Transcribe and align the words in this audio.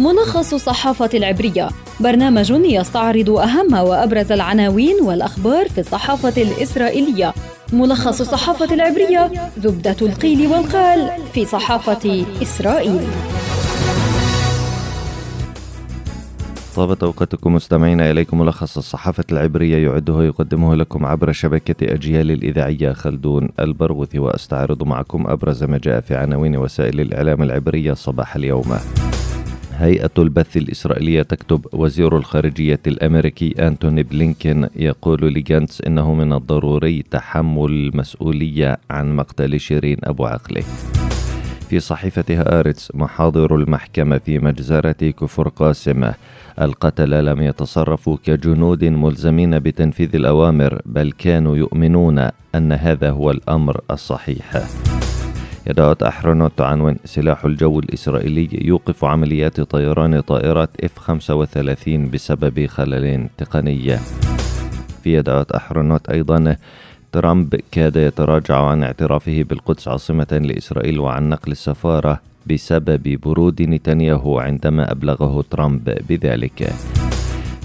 ملخص 0.00 0.54
الصحافة 0.54 1.10
العبرية. 1.14 1.68
برنامج 2.00 2.50
يستعرض 2.50 3.30
أهم 3.30 3.72
وأبرز 3.74 4.32
العناوين 4.32 4.96
والأخبار 5.02 5.68
في 5.68 5.80
الصحافة 5.80 6.42
الإسرائيلية. 6.42 7.34
ملخص 7.72 8.20
الصحافة 8.20 8.74
العبرية 8.74 9.30
زبدة 9.58 9.96
القيل 10.02 10.46
والقال 10.46 11.10
في 11.34 11.44
صحافة 11.44 12.24
إسرائيل. 12.42 13.00
طابت 16.76 17.02
أوقاتكم 17.02 17.54
مستمعين 17.54 18.00
إليكم 18.00 18.38
ملخص 18.38 18.76
الصحافة 18.76 19.24
العبرية 19.32 19.88
يعده 19.88 20.12
ويقدمه 20.12 20.74
لكم 20.74 21.06
عبر 21.06 21.32
شبكة 21.32 21.94
أجيال 21.94 22.30
الإذاعية 22.30 22.92
خلدون 22.92 23.48
البرغوثي 23.60 24.18
وأستعرض 24.18 24.82
معكم 24.82 25.26
أبرز 25.26 25.64
ما 25.64 25.78
جاء 25.78 26.00
في 26.00 26.14
عناوين 26.14 26.56
وسائل 26.56 27.00
الإعلام 27.00 27.42
العبرية 27.42 27.92
صباح 27.92 28.36
اليوم. 28.36 28.76
هيئة 29.80 30.10
البث 30.18 30.56
الإسرائيلية 30.56 31.22
تكتب 31.22 31.66
وزير 31.72 32.16
الخارجية 32.16 32.80
الأمريكي 32.86 33.54
أنتوني 33.66 34.02
بلينكين 34.02 34.66
يقول 34.76 35.34
لجانتس 35.34 35.80
إنه 35.80 36.14
من 36.14 36.32
الضروري 36.32 37.02
تحمل 37.10 37.70
المسؤولية 37.70 38.78
عن 38.90 39.16
مقتل 39.16 39.60
شيرين 39.60 39.96
أبو 40.04 40.26
عقله. 40.26 40.62
في 41.68 41.80
صحيفة 41.80 42.24
هآرتس 42.30 42.94
محاضر 42.94 43.56
المحكمة 43.56 44.18
في 44.18 44.38
مجزرة 44.38 44.92
كفر 44.92 45.48
قاسم 45.48 46.12
القتلة 46.60 47.20
لم 47.20 47.42
يتصرفوا 47.42 48.16
كجنود 48.24 48.84
ملزمين 48.84 49.58
بتنفيذ 49.58 50.16
الأوامر 50.16 50.82
بل 50.86 51.12
كانوا 51.12 51.56
يؤمنون 51.56 52.28
أن 52.54 52.72
هذا 52.72 53.10
هو 53.10 53.30
الأمر 53.30 53.80
الصحيح. 53.90 54.62
يدعوت 55.66 56.02
أحرنوت 56.02 56.52
تعنون. 56.56 56.96
سلاح 57.04 57.44
الجو 57.44 57.78
الإسرائيلي 57.78 58.48
يوقف 58.52 59.04
عمليات 59.04 59.60
طيران 59.60 60.20
طائرات 60.20 60.70
F-35 60.84 61.88
بسبب 61.88 62.66
خلل 62.66 63.28
تقني. 63.38 63.96
في 65.02 65.16
يدعوت 65.16 65.52
أحرنوت 65.52 66.08
أيضا. 66.08 66.56
ترامب 67.12 67.60
كاد 67.72 67.96
يتراجع 67.96 68.56
عن 68.56 68.82
اعترافه 68.82 69.42
بالقدس 69.42 69.88
عاصمة 69.88 70.40
لإسرائيل 70.44 71.00
وعن 71.00 71.28
نقل 71.28 71.52
السفارة 71.52 72.20
بسبب 72.46 73.18
برود 73.22 73.62
نتنياهو 73.62 74.38
عندما 74.38 74.92
أبلغه 74.92 75.44
ترامب 75.50 75.98
بذلك. 76.08 76.72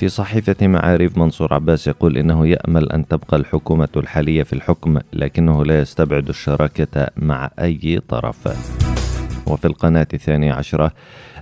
في 0.00 0.08
صحيفة 0.08 0.66
معارف 0.66 1.18
منصور 1.18 1.54
عباس 1.54 1.88
يقول 1.88 2.18
إنه 2.18 2.46
يأمل 2.46 2.92
أن 2.92 3.08
تبقى 3.08 3.36
الحكومة 3.36 3.88
الحالية 3.96 4.42
في 4.42 4.52
الحكم 4.52 4.98
لكنه 5.12 5.64
لا 5.64 5.80
يستبعد 5.80 6.28
الشراكة 6.28 7.08
مع 7.16 7.50
أي 7.58 8.00
طرف. 8.08 8.48
وفي 9.46 9.64
القناة 9.64 10.06
الثانية 10.14 10.52
عشرة 10.52 10.92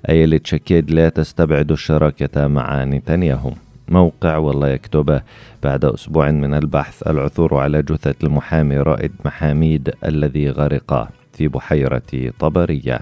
أييلت 0.09 0.41
شاكيد 0.45 0.91
لا 0.91 1.09
تستبعد 1.09 1.73
الشراكة 1.73 2.47
مع 2.47 2.85
نتنياهو. 2.85 3.53
موقع 3.89 4.37
والا 4.37 4.69
يكتب 4.69 5.21
بعد 5.63 5.85
أسبوع 5.85 6.31
من 6.31 6.55
البحث 6.55 7.03
العثور 7.07 7.55
على 7.57 7.83
جثة 7.83 8.15
المحامي 8.25 8.77
رائد 8.77 9.13
محاميد 9.25 9.91
الذي 10.05 10.51
غرق 10.51 11.09
في 11.33 11.49
بحيرة 11.49 12.33
طبرية. 12.39 13.01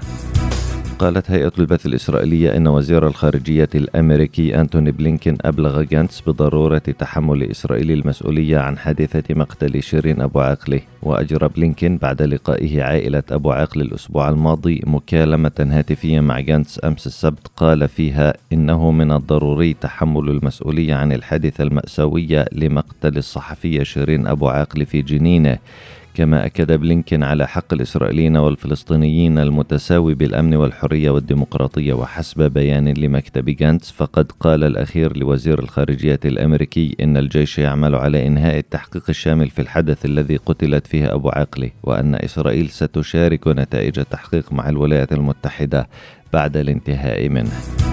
قالت 0.98 1.30
هيئة 1.30 1.52
البث 1.58 1.86
الإسرائيلية 1.86 2.56
إن 2.56 2.66
وزير 2.66 3.06
الخارجية 3.06 3.68
الأمريكي 3.74 4.60
أنتوني 4.60 4.90
بلينكين 4.90 5.36
أبلغ 5.44 5.82
جانتس 5.82 6.20
بضرورة 6.20 6.78
تحمل 6.78 7.42
إسرائيل 7.42 7.90
المسؤولية 7.90 8.58
عن 8.58 8.78
حادثة 8.78 9.34
مقتل 9.34 9.82
شيرين 9.82 10.20
أبو 10.20 10.40
عقله 10.40 10.80
وأجرى 11.02 11.48
بلينكين 11.48 11.96
بعد 11.96 12.22
لقائه 12.22 12.82
عائلة 12.82 13.22
أبو 13.30 13.50
عقله 13.52 13.80
الأسبوع 13.80 14.28
الماضي 14.28 14.82
مكالمة 14.86 15.52
هاتفية 15.60 16.20
مع 16.20 16.40
جانتس 16.40 16.84
أمس 16.84 17.06
السبت 17.06 17.50
قال 17.56 17.88
فيها 17.88 18.34
إنه 18.52 18.90
من 18.90 19.12
الضروري 19.12 19.74
تحمل 19.74 20.30
المسؤولية 20.30 20.94
عن 20.94 21.12
الحادثة 21.12 21.64
المأساوية 21.64 22.44
لمقتل 22.52 23.16
الصحفية 23.16 23.82
شيرين 23.82 24.26
أبو 24.26 24.48
عقله 24.48 24.86
في 24.86 25.02
جنين. 25.02 25.58
كما 26.16 26.46
أكد 26.46 26.72
بلينكين 26.72 27.22
على 27.22 27.48
حق 27.48 27.72
الإسرائيليين 27.72 28.36
والفلسطينيين 28.36 29.38
المتساوي 29.38 30.14
بالأمن 30.14 30.54
والحرية 30.54 31.10
والديمقراطية 31.10 31.92
وحسب 31.92 32.42
بيان 32.42 32.88
لمكتب 32.88 33.44
جانتس 33.44 33.90
فقد 33.90 34.32
قال 34.40 34.64
الأخير 34.64 35.16
لوزير 35.16 35.58
الخارجية 35.58 36.20
الأمريكي 36.24 36.96
إن 37.00 37.16
الجيش 37.16 37.58
يعمل 37.58 37.94
على 37.94 38.26
إنهاء 38.26 38.58
التحقيق 38.58 39.02
الشامل 39.08 39.50
في 39.50 39.62
الحدث 39.62 40.04
الذي 40.04 40.36
قتلت 40.36 40.86
فيه 40.86 41.14
أبو 41.14 41.28
عقله 41.28 41.72
وأن 41.82 42.14
إسرائيل 42.14 42.68
ستشارك 42.68 43.48
نتائج 43.48 43.98
التحقيق 43.98 44.52
مع 44.52 44.68
الولايات 44.68 45.12
المتحدة 45.12 45.88
بعد 46.32 46.56
الانتهاء 46.56 47.28
منه. 47.28 47.85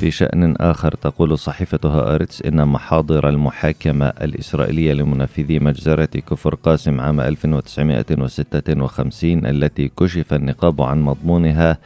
في 0.00 0.10
شأن 0.10 0.56
آخر 0.56 0.94
تقول 0.94 1.38
صحيفة 1.38 1.78
هآرتس 1.84 2.42
إن 2.42 2.68
محاضر 2.68 3.28
المحاكمة 3.28 4.06
الإسرائيلية 4.06 4.92
لمنفذي 4.92 5.58
مجزرة 5.58 6.04
كفر 6.04 6.54
قاسم 6.54 7.00
عام 7.00 7.20
1956 7.20 9.46
التي 9.46 9.88
كشف 9.88 10.34
النقاب 10.34 10.82
عن 10.82 11.02
مضمونها 11.02 11.78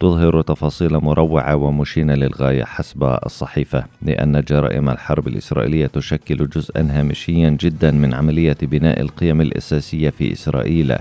تظهر 0.00 0.42
تفاصيل 0.42 0.98
مروعة 0.98 1.56
ومشينة 1.56 2.14
للغاية 2.14 2.64
حسب 2.64 3.18
الصحيفة 3.26 3.84
لأن 4.02 4.42
جرائم 4.48 4.90
الحرب 4.90 5.28
الإسرائيلية 5.28 5.86
تشكل 5.86 6.48
جزءا 6.48 6.88
هامشيا 6.90 7.50
جدا 7.60 7.90
من 7.90 8.14
عملية 8.14 8.56
بناء 8.62 9.00
القيم 9.00 9.40
الأساسية 9.40 10.10
في 10.10 10.32
إسرائيل. 10.32 10.96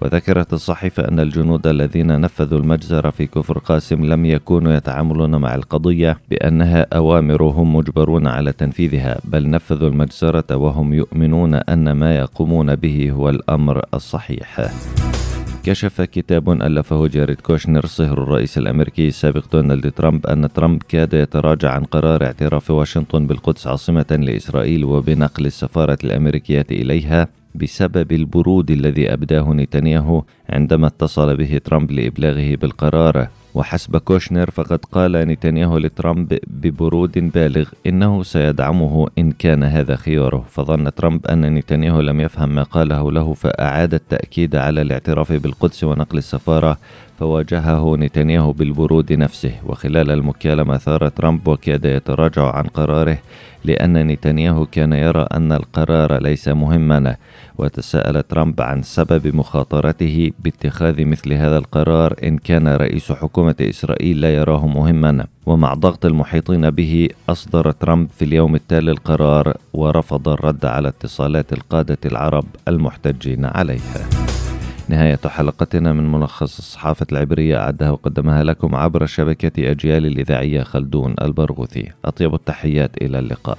وذكرت 0.00 0.52
الصحيفة 0.52 1.08
أن 1.08 1.20
الجنود 1.20 1.66
الذين 1.66 2.20
نفذوا 2.20 2.58
المجزرة 2.58 3.10
في 3.10 3.26
كفر 3.26 3.58
قاسم 3.58 4.04
لم 4.04 4.24
يكونوا 4.24 4.72
يتعاملون 4.72 5.36
مع 5.36 5.54
القضية 5.54 6.18
بأنها 6.30 6.86
أوامر 6.92 7.42
هم 7.42 7.76
مجبرون 7.76 8.26
على 8.26 8.52
تنفيذها 8.52 9.20
بل 9.24 9.50
نفذوا 9.50 9.88
المجزرة 9.88 10.56
وهم 10.56 10.94
يؤمنون 10.94 11.54
أن 11.54 11.92
ما 11.92 12.16
يقومون 12.16 12.74
به 12.74 13.10
هو 13.10 13.28
الأمر 13.28 13.84
الصحيح. 13.94 14.70
كشف 15.64 16.00
كتاب 16.00 16.50
ألفه 16.50 17.06
جاريد 17.06 17.40
كوشنر 17.40 17.86
صهر 17.86 18.22
الرئيس 18.22 18.58
الأمريكي 18.58 19.08
السابق 19.08 19.44
دونالد 19.52 19.92
ترامب 19.92 20.26
أن 20.26 20.52
ترامب 20.52 20.82
كاد 20.82 21.14
يتراجع 21.14 21.70
عن 21.70 21.84
قرار 21.84 22.24
اعتراف 22.24 22.70
واشنطن 22.70 23.26
بالقدس 23.26 23.66
عاصمة 23.66 24.06
لإسرائيل 24.10 24.84
وبنقل 24.84 25.46
السفارة 25.46 25.98
الأمريكية 26.04 26.66
إليها 26.70 27.28
بسبب 27.54 28.12
البرود 28.12 28.70
الذي 28.70 29.12
أبداه 29.12 29.52
نتنياهو 29.52 30.22
عندما 30.50 30.86
اتصل 30.86 31.36
به 31.36 31.60
ترامب 31.64 31.90
لإبلاغه 31.90 32.54
بالقرار. 32.56 33.28
وحسب 33.54 33.96
كوشنر 33.96 34.50
فقد 34.50 34.84
قال 34.92 35.12
نتنياهو 35.12 35.78
لترامب 35.78 36.38
ببرود 36.46 37.18
بالغ 37.34 37.68
إنه 37.86 38.22
سيدعمه 38.22 39.08
إن 39.18 39.32
كان 39.32 39.62
هذا 39.62 39.96
خياره 39.96 40.44
فظن 40.50 40.94
ترامب 40.94 41.26
أن 41.26 41.54
نتنياهو 41.54 42.00
لم 42.00 42.20
يفهم 42.20 42.54
ما 42.54 42.62
قاله 42.62 43.12
له 43.12 43.34
فأعاد 43.34 43.94
التأكيد 43.94 44.56
على 44.56 44.82
الاعتراف 44.82 45.32
بالقدس 45.32 45.84
ونقل 45.84 46.18
السفارة 46.18 46.78
فواجهه 47.22 47.96
نتنياهو 47.96 48.52
بالبرود 48.52 49.12
نفسه. 49.12 49.52
وخلال 49.66 50.10
المكالمة 50.10 50.76
ثار 50.78 51.08
ترامب 51.08 51.48
وكاد 51.48 51.84
يتراجع 51.84 52.50
عن 52.56 52.64
قراره 52.64 53.18
لأن 53.64 54.06
نتنياهو 54.06 54.66
كان 54.66 54.92
يرى 54.92 55.26
أن 55.32 55.52
القرار 55.52 56.22
ليس 56.22 56.48
مهما. 56.48 57.16
وتساءل 57.58 58.22
ترامب 58.22 58.60
عن 58.60 58.82
سبب 58.82 59.36
مخاطرته 59.36 60.30
باتخاذ 60.44 61.04
مثل 61.04 61.32
هذا 61.32 61.58
القرار 61.58 62.14
إن 62.22 62.38
كان 62.38 62.68
رئيس 62.68 63.12
حكومة 63.12 63.54
إسرائيل 63.60 64.20
لا 64.20 64.34
يراه 64.34 64.66
مهما. 64.66 65.26
ومع 65.46 65.74
ضغط 65.74 66.06
المحيطين 66.06 66.70
به 66.70 67.08
أصدر 67.28 67.70
ترامب 67.70 68.08
في 68.18 68.24
اليوم 68.24 68.54
التالي 68.54 68.90
القرار 68.90 69.56
ورفض 69.72 70.28
الرد 70.28 70.64
على 70.64 70.88
اتصالات 70.88 71.52
القادة 71.52 71.98
العرب 72.04 72.44
المحتجين 72.68 73.44
عليها. 73.44 74.21
نهاية 74.92 75.20
حلقتنا 75.26 75.92
من 75.92 76.12
ملخص 76.12 76.58
الصحافة 76.58 77.06
العبرية 77.12 77.58
أعدها 77.58 77.90
وقدمها 77.90 78.44
لكم 78.44 78.74
عبر 78.74 79.06
شبكة 79.06 79.70
أجيال 79.70 80.06
الإذاعية 80.06 80.62
خلدون 80.62 81.14
البرغوثي. 81.22 81.92
أطيب 82.04 82.34
التحيات 82.34 83.02
إلى 83.02 83.18
اللقاء. 83.18 83.58